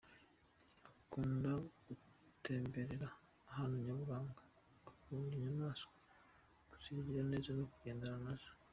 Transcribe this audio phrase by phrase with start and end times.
[0.91, 1.51] Akunda
[1.85, 3.09] gutemberera
[3.49, 4.33] ahantu nyaburanga,
[4.89, 5.93] akunda inyamaswa
[6.69, 8.51] kuzigirira neza no kugendana nazo.